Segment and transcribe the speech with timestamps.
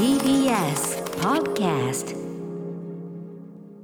[0.00, 2.16] TBS Podcast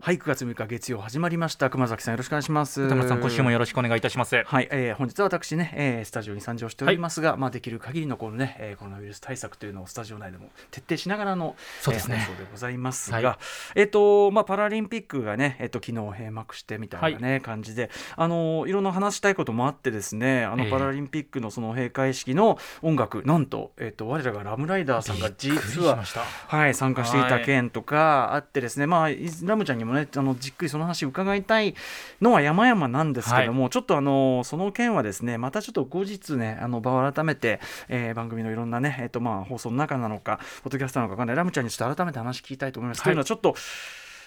[0.07, 1.69] はい9月6日月曜始まりました。
[1.69, 2.81] 熊崎さんよろしくお願いします。
[2.81, 4.41] 歌村さん今週もよろしくお願いいたします。
[4.47, 13.35] はい、えー、本日は私ね、えー、スタジオに参上しておりますが、はい、まあできる限りのこのね、えー、コロナウイルス対策というのをスタジオ内でも徹底しながらのそうですね、えー、放送でございますが、は
[13.75, 26.01] い、えっ、ー、とまあパラリンピックがねえっ、ー、と昨日閉幕してみたいなね、はい、感じであのいろんな話したいこともあってですねあのパラリンピックのその閉会式の音楽、なんとえっ、と我らがラムライダーさんが実は
[26.47, 29.09] はい参加していた件とかあってですね、まあ
[29.43, 31.75] ラムちゃんにもねあのじっくりその話伺いたい
[32.21, 42.99] のは山々なんですけども、はい、ちょっとあのその件はですねまたちょっと後日ねあの場を改めて、えー、番組のいろんなね、えーとまあ、放送の中なのかポッドキャストなのか分かんないラムちゃんにちょっと改めて話聞きたいと思います。
[42.99, 43.55] はい、というのはちょっと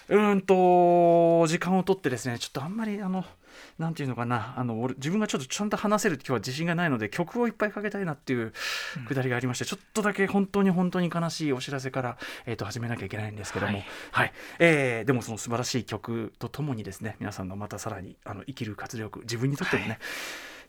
[0.08, 3.24] うんと時間を取ってですねちょっとあんまりあの
[3.80, 8.52] なんていうのかなあの俺自分がちょっとちゃんと話せる今日は自信がないので曲をいっぱいかけたいなっていう
[9.08, 19.98] くだりがありまして、うん、ちょっとだけ本当に本当に悲しいお知らせから、えー、と始めなきゃいけないんですけども、はい、はい、えー、でもその素晴らしい曲とともにですね皆さんのまたさらにあの生きる活力自分にとってもね、はい。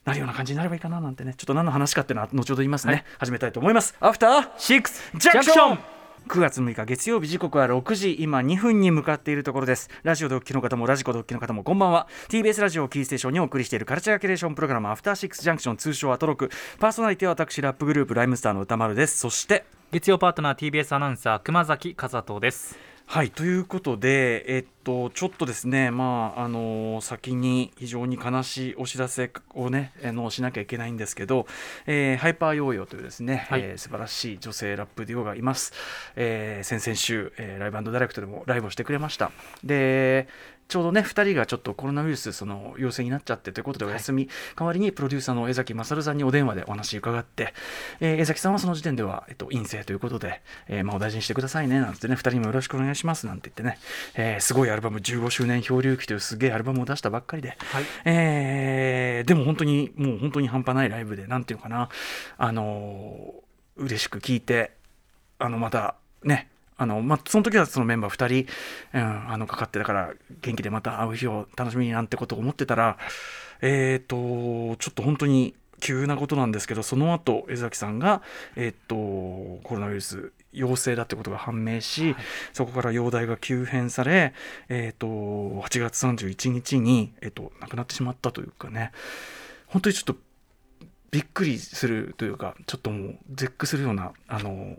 [0.05, 3.93] なるような感じになればいいかななんてねちょっと何の話かっていうのは後ほど言いますね、はい、始めたいと思います。
[3.99, 9.89] アフターシックスジャンクション9月6日月曜日時刻は6時今2分に向かっているところです。
[10.03, 12.07] ラジオドッキの方もラジコドッキの方もこんばんは。
[12.29, 16.49] TBS ラジオキーステーションにお送りしているカルチャーキュレーションプログラムアフターシックスジャンクション通称アトロク。
[16.79, 19.17] パーソナリティは私ラップグループライムスターの歌丸です。
[19.17, 22.90] そして月曜パートナー TBS アナウンサー熊崎和人です。
[23.11, 31.45] はいということで、えっと、ちょっとですね、まああの先に非常に悲しいお知らせをね、あのしなきゃいけないんですけど、
[31.87, 35.73] えー、ハイパーヨーヨーというですね、はい、えー、素晴らしい女性ラップデュオがいます。
[36.15, 39.33] えー、先々週、えー、ライブダイレクトでもライブをしてくれました。
[39.61, 40.29] で、
[40.71, 47.53] ちょうどね2人がちょっとコロナウイルスその陽性になっちゃってということでお休み、はい、代わりにプロデューサーの江崎勝さんにお電話でお話伺って、
[47.99, 53.79] えー、江崎さんはその時点では、えっと、陰性ということで、えーまあ、お大事にしてくださいねなんてね2人もよろしくお願いしますなんて言ってね、
[54.15, 61.89] えー、すごいアルバム15周年漂流記というすげえアルバムを出したばっかりで、はい、えー、でも本当にもう本当に半端ないライブでなんていうのかな
[62.37, 64.71] あのー、嬉しく聞いて
[65.37, 66.49] あのまたね
[66.81, 72.97] あの、まあ、その時はそのメンバー2人、うん、あの、かかってたから、元気でまた会う日を楽しみになんてことを思ってたら、
[73.61, 78.23] えっ、ー、と、ちょっと本当に急なことなんですけど、その後、江崎さんが、
[78.55, 78.95] えっ、ー、と、
[79.63, 84.33] コロナウイルス陽性だってことが判明し、はい、そこから容体が急変され、
[84.67, 88.91] えっ、ー、と、8月31日に、えっ、と、亡くなってしまったというかね、
[89.67, 90.15] 本当にちょっと、
[91.11, 94.77] びっくりするというか、ちょっともう絶句するような、あの、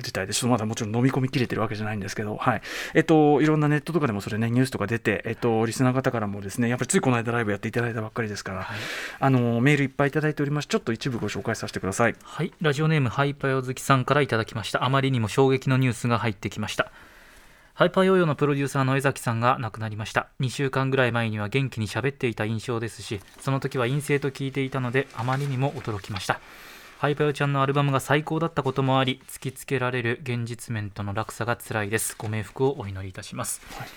[0.00, 2.62] 自体で、ちょっとまだもちろん飲み込みきれてるわけじゃないんですけど、はい。
[2.94, 8.78] えっと、いろんなネットとかでもそれね、ニュースとか出て、えっと、リスナー方からもですね、やっぱりついこの間ライブやっていただいたばっかりですから、はい、
[9.18, 10.68] あの、メールいっぱいいただいております。
[10.68, 12.14] ちょっと一部ご紹介させてください。
[12.22, 12.52] はい。
[12.60, 14.84] ラジオネーム、ハイパヨ好きさんからいただきました。
[14.84, 16.90] あまりにも衝撃のニュースが入ってきました。
[17.80, 26.40] ハイパーヨーヨーのプロデューサーの江崎さんが亡くなりました2週間ぐらい前には元気に喋っていた印象ですしその時は陰性と聞いていたのであまりにも驚きました
[27.00, 32.14] ハイパヨちゃんのアルバムが最高だったこともあり突きつけられる現実面との落差が辛いです。
[32.18, 33.88] ご冥福をお祈りいたします、はい。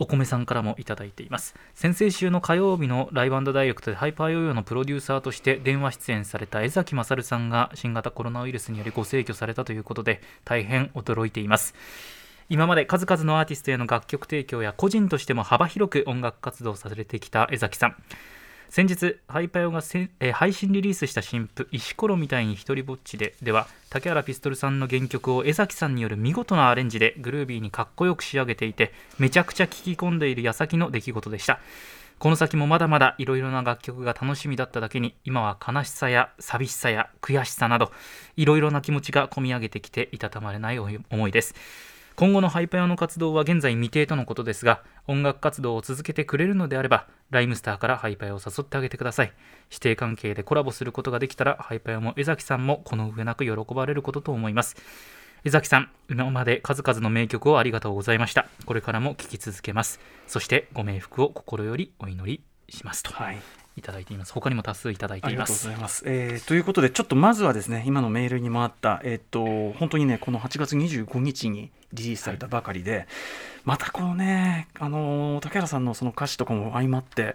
[0.00, 1.54] お米さんからもいただいています。
[1.76, 11.76] 先々週の火曜日のライブダイレクトでハイパーヨーヨーのプロデューサーとして電話出演された江崎勝さんが新型コロナウイルスによりご逝去されたということで大変驚いています。
[12.48, 17.96] 今まで数々のアーティストへの楽曲提供や個人としても幅広く音楽活動されてきた江崎さん
[18.72, 31.60] 先日ハイパヨがせ、えー、配信リリースした新譜「石ころみたいに一人ぼっちで」では竹原ピストルさんの原曲を江崎さんによる見事なアレンジでグルービーにかっこよく仕上げていてめちゃくちゃ聴き込んでいる矢先の出来事でした。
[32.18, 37.92] この先もまだまだいろいろな楽曲が楽しみだっただけに今は悲しさや寂しさや悔しさなど
[38.36, 41.54] いろいろな気持ちが込み上げてきていたたまれない思いです。
[42.16, 49.32] 今後のハイパーの活動は現在未定とのことですが、音楽活動を続けてくれるのであれば、ライムスターからハイパーを誘ってあげてください。
[49.70, 54.76] 指定関係でコラボすることができたら、ハイパーも江崎さんもこの上なく喜ばれることと思います。
[55.44, 58.46] 江崎さん、今まで数々の名曲をありがとうございました。
[58.66, 59.98] これからも聴き続けます。
[60.28, 63.12] そしてご冥福を心よりお祈りしますと。
[63.12, 63.38] はい
[63.76, 64.34] いただいています。
[64.34, 65.66] 他にも多数いただいています。
[65.66, 66.02] ありがとうございます。
[66.06, 73.06] えー、ということで、ちょっとまずはですね、今のメールにもあった、えっ、と、本当にね、この8月25日にリリースされたばかりで、はい、
[73.64, 77.34] またこのね、あの竹原さんのその歌詞とかも相まって、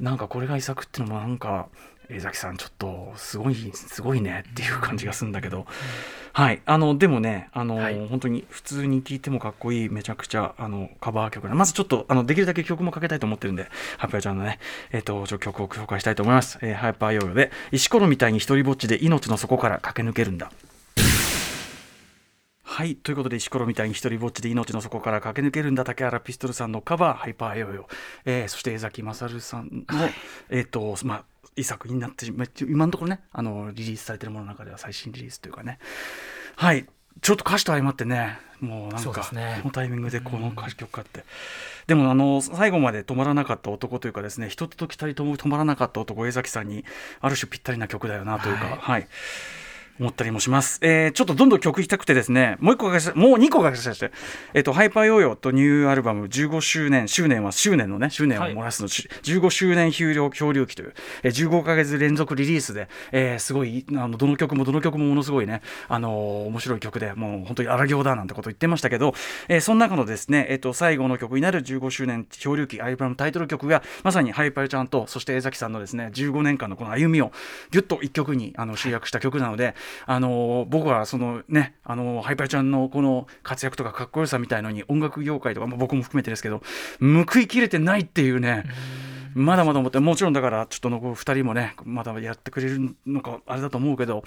[0.00, 1.68] なんかこれが遺作っていうのもなんか、
[2.10, 5.66] 江崎さんちょっとすごいすごいねっていう感じがするんだけど、
[6.32, 13.68] はいあのでもねあの、はい、本当に普通に聴いてもかっこいいめちゃくちゃあのカバー曲まずちょっとあのできるだけ曲もかけたいと思ってるんで
[13.98, 14.58] ハッピーちゃんのね
[14.90, 20.50] えっ、ー、と曲を紹介したいと思います、えー、ハイパーヨーヨーで石ころみたいに一人ぼっちで命の底から駆け抜けるんだ
[22.78, 27.82] はいということで石ころみたいに一人ぼっちで命の底から駆け抜けるんだ竹原ピストルさんのカバー「ハイパーヨーヨ。
[27.82, 27.86] ー」
[28.24, 30.12] えー、そして江崎勝さんの、はい、
[30.48, 31.24] えっ、ー、とまあ
[31.56, 32.26] いい作品になって
[32.60, 35.80] 今のところねあのリリースされてるものの中では最新リリースというかね。
[36.54, 36.86] はい。
[37.20, 41.24] ちょっと歌詞と相まってねもうなんか、ね、このタイミングでこの歌詞曲かって、
[41.88, 46.84] でもあの最後まで止まらなかった男というかですね人と来たりとも止まらなかった男江崎さんに
[47.20, 49.08] ある種ぴったりな曲だよなというか、はい、はい
[50.00, 50.78] 思ったりもします。
[50.82, 54.12] えー、ちょっとどんどん曲いきたくてですね、もう一個かけもう2個かけさせて、
[54.54, 69.14] えっ、ー、と、ハイパーヨーヨーとニューアルバム15周年、周年は周年のね、周年を漏らすの、はい、15周年漂流漂流期という、えー、15か月連続リリースで、えー、すごい、あの、どの曲もどの曲もものすごいね、あのー、面白い曲で、もう本当に荒行だなんてこと言ってましたけど、
[69.48, 77.32] えー、その中のですね、えっ、ー、と、最後の曲になる15周年漂流期アルバムタイトル曲が、まさにハイパーちゃんと、そして江崎さんのですね、15年間のこの歩みを、
[77.70, 79.74] ぎゅっと一曲にあの集約した曲なので、
[80.06, 86.62] あのー僕はそのねあのハイパーちゃんのこの活躍とかかっこよさみたいのに音楽業界とか、まあ、僕も含めてですけど
[87.00, 88.64] 報いきれてないっていうね
[89.34, 94.22] まだまだ思ってもちろんだからちょっとの2人もねまだやってくれるのかあれだと思うけど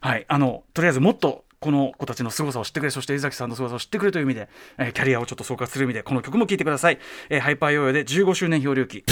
[0.00, 4.48] はいあのとりあえずもっとこの子たちの凄さを知ってくれ、そして江崎さんの凄さを知ってくれという意味で、
[4.78, 6.98] えー、キャリアをちょっと総括する意味で、この曲も聴いてください。
[7.30, 9.04] えー、ハイパーヨーヨーで15周年漂流記。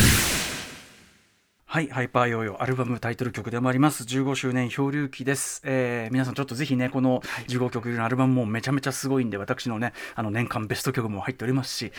[1.74, 4.04] はい、ハイパーヨーヨーアルバムタイトル曲でもあります。
[4.04, 11.90] 15周年漂流記です、えー、皆さんちょっとぜひねこの15曲のアルバムもめちゃめちゃすごいんで私のねあの年間ベスト曲も入っておりますし、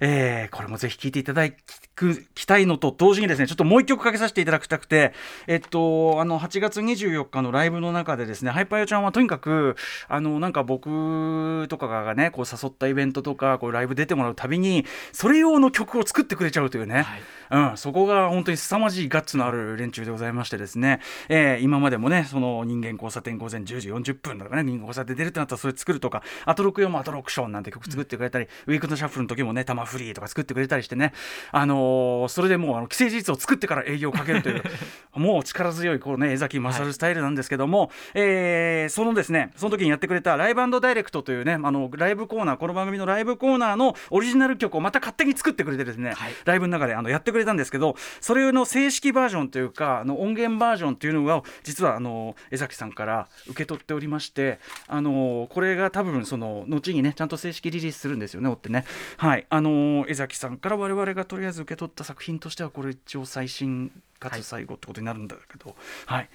[0.00, 5.12] えー、これもぜひ聴いていただきたいのと同時にですねちょっともう一曲かけさせていただきたくて
[5.46, 9.76] えっとあの8月24日のライブの中でですねハイパーヨーちゃんはとにかく
[10.08, 17.20] あのなんか僕とかがねこう誘ったイベントとかこうライブ出てもらうたびにそれ用の曲を作ってくれちゃうというね、はい。
[17.50, 31.12] うん、そこが本当に凄まじいガッツのある連中でございましてですね、えー、今までもねその人間交差点午前10時40分とかね人間交差点出るってなったらそれ作るとかアトロク用もアトロクションなんて曲作ってくれたり、うん、ウィークのシャッフルの時もね玉フリーとか作ってくれたりしてね。
[31.50, 34.62] あのー、それでもうあの既成事実を作ってから営業をかけるという
[35.18, 58.84] もう力強いこうね江崎勝スタイルなんですけども、はい、えー、そのですねその時にやってくれたライブダイレクトというねあのライブコーナーこの番組のライブコーナーのオリジナル曲をまた勝手に作ってくれてですね、はい、ライブの中であのやってくれたんですけどそれの正式バージョンというかあの音源バージョンというのは実はあの江崎さんから受け取っておりましてあのこれが多分その後にねちゃんと正式リリースするんですよね追ってね。
[59.16, 59.46] はい。
[59.48, 65.76] あの江崎さんから我々がとりあえず受け取った作品としてはこれ一応最新かつ最後ってことになるんだけど、
[66.06, 66.30] はい、はい、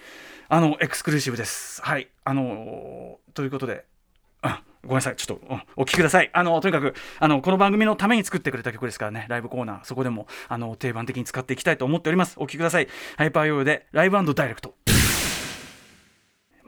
[0.49, 1.81] あのエクスクルーシブです。
[1.81, 2.09] はい。
[2.23, 3.85] あのということで
[4.83, 6.29] ごめんなさい、ちょっとお聞きください。
[6.33, 12.35] あのとにかくあのこの番組のために作ってくれた曲ですからね、ライブコーナー、そこでもあの定番的に使っていきたいと思っております。
[12.37, 12.87] お聞きください。
[13.17, 14.72] ハイパーヨーヨーでライブダイレクト。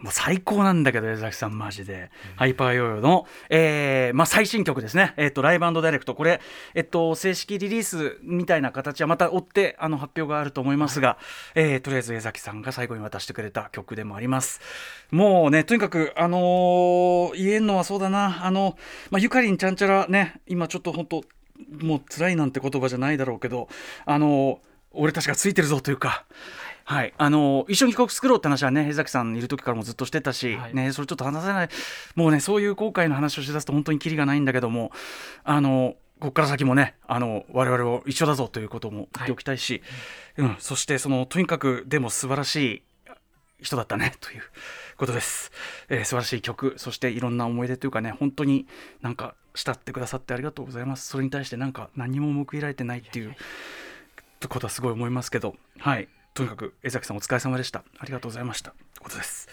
[0.06, 2.12] もう最高なんだけど、江崎さん、マジで。
[2.34, 5.16] うん、ハイパーヨーヨーの、えーまあ、最新曲ですね。
[5.18, 6.14] えっ、ー、と、ライブダイレクト。
[6.14, 6.42] これ、
[6.76, 11.18] えっと、正式リリースみたいな形はまた追ってあの発表があると思いますが、はい、
[11.56, 14.62] えー、とりあえず江崎さんが最後に渡してくれた曲でもあります。
[15.10, 18.78] もうね、とにかく、あのー、言えんのはそうだな、あの、
[19.10, 21.24] まあ、ゆかりんちゃんちゃらね、今ちょっと本当
[21.84, 23.70] もう辛いなんて言葉じゃないだろうけど、
[24.06, 24.58] あのー、
[24.92, 26.26] 俺たちがついてるぞというか、
[26.88, 31.70] はい、あの一緒に曲作ろうって話はね江崎さんいる時からもずっとしてたし、はい、ね、それちょっと話せない。
[32.16, 34.92] もうねそういう後悔の話をしだすと本当にキリがないんだけども
[35.44, 39.82] あのここから先もねあの我々を一緒だぞということも言っておきたいし、
[40.38, 42.84] はい、うん、そしてそのとにかくでも素晴らしい
[43.62, 44.44] 人だったねという
[44.96, 45.52] ことです、
[45.90, 48.68] えー、素晴らしい曲そしていろんな思い出というかね本当に
[49.02, 51.08] なんか慕ってくださってありがとうございます。
[51.08, 53.36] それに対してなんか何も報いられてないっていう
[54.48, 57.86] ことはすごい思いますけどはいとにかく江崎さんお疲れ様でした。
[57.98, 58.74] ありがとうございました。
[59.00, 59.48] ことです。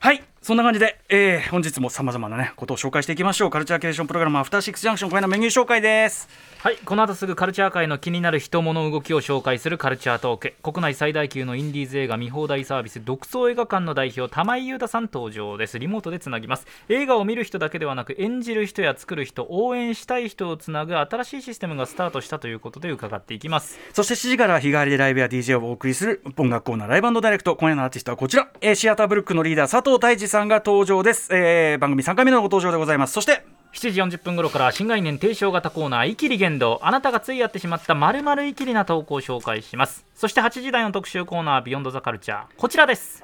[0.00, 0.24] はい。
[0.44, 3.50] そんな感じで、えー、本日もさまざまな、ね、ことを紹介していきましょう。
[3.50, 6.28] カルチャーキュレーションプログラムアフターシックスジャンクション今夜のメニュー紹介です。
[6.58, 10.54] はいこの後すぐカルチャー界の気になる人物動きを紹介するカルチャートーク。
[10.62, 15.78] 国内最大級のインディーズ映画見放題サービス独創映画館の代表玉井裕太さん登場です。
[15.78, 16.66] リモートでつなぎます。
[16.90, 23.78] 映画を見る人だけではなく演じる人や作る人応援したい人をつなぐ新しいシステムがスタートしたということで伺っていきます。
[23.94, 33.12] そして7時から日替わりでライブや DJ をお送りする音楽コーナー Live Direct 今夜のアーティストはこちら、えシアターブルックのリーダー佐藤タイジさんが登場です、えー、番組3回目のご登場でございます。
[33.12, 40.04] そして7時40分頃から新概念提唱型コーナー「イキリ言動」あなたがついやってしまったまるイキリな投稿を紹介します。
[40.12, 43.22] そして8時台の特集コーナー「Beyond the Culture こちらです。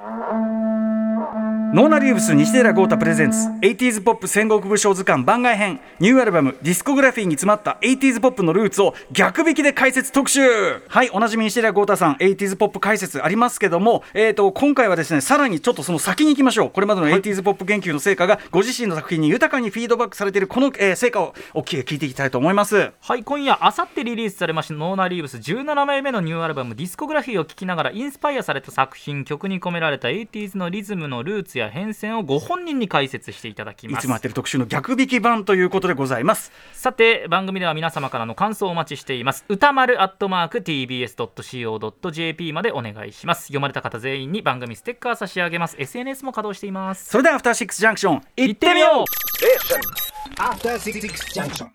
[1.73, 10.41] ノーナリーブス西寺郷太プレゼンツ 80s ポップ戦国武将図鑑番外編ニューアルバムディスコグラフィーに詰まった 80s ポップのルーツを逆引きで解説特集。
[10.89, 16.71] はいおなじみ西寺郷太さん 80s ポップ解説ありますけども、えーと、今回はですねさらにちょっとその先に行きましょう。
[16.71, 22.91] これまでの 80s ポップ研究の成果がご自身の作品に豊かにフィードバックされているこの、えー、成果をお聞き聞いていきたいと思います。
[23.01, 34.05] はい今夜あさってリリースされましたノーナリーブス17枚目のニューアルバムディスコグラフィーを聴きながらインスパイアされた作品曲に込められた 80s のリズムのルーツや変遷をご本人に解説していただきます。
[34.05, 36.53] いつもやってる特集の逆引き版ということでございます。
[36.73, 39.45] さて番組では皆様からの感想をお待ちしています。
[39.49, 43.43] 歌丸アットマーク tbs.co.jp までお願いします。
[43.45, 45.77] 読まれた方全員に番組ステッカー差し上げます。
[45.79, 47.11] SNS も稼働しています。
[47.11, 50.43] それではアフターシックスジャンクション行ってみよう。
[50.43, 51.69] アフターシックスジャンクション